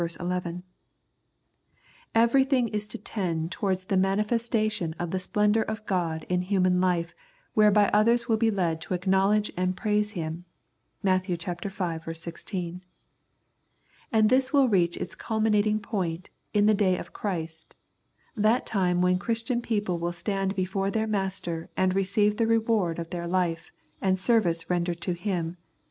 [0.19, 0.63] 11).
[2.15, 4.95] Everything is to tend towards the 135 The Prayers of St.
[4.95, 7.13] Paul manifestation of the splendour of God in human Hfe
[7.53, 10.45] whereby others will be led to acknowledge and praise Him
[11.03, 11.27] (Matt.
[11.27, 11.37] v.
[11.37, 12.81] i6).
[14.11, 17.75] And this will reach its culminating point in the ^' day of Christ,"
[18.35, 23.11] that time when Christian people will stand before their Master and receive the reward of
[23.11, 23.71] their life
[24.01, 25.57] and service rendered to Him (ch.